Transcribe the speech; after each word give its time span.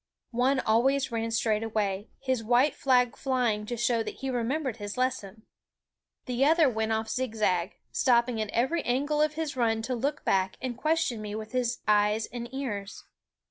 One 0.33 0.59
always 0.59 1.11
ran 1.11 1.29
straight 1.29 1.61
away, 1.61 2.09
his 2.19 2.43
white 2.43 2.73
flag 2.73 3.15
flying 3.15 3.67
to 3.67 3.77
show 3.77 4.01
that 4.01 4.15
he 4.15 4.29
remem 4.29 4.63
bered 4.63 4.77
his 4.77 4.97
lesson; 4.97 5.43
the 6.25 6.43
other 6.43 6.67
went 6.67 6.91
off 6.91 7.07
zigzag, 7.07 7.69
THE 7.69 7.75
WOODS 7.91 7.99
stopping 7.99 8.41
at 8.41 8.49
every 8.49 8.81
angle 8.83 9.21
of 9.21 9.35
his 9.35 9.55
run 9.55 9.83
to 9.83 9.93
look 9.93 10.25
back 10.25 10.57
and 10.59 10.75
question 10.75 11.21
me 11.21 11.35
with 11.35 11.51
his 11.51 11.81
eyes 11.87 12.25
and 12.33 12.51
ears. 12.51 13.03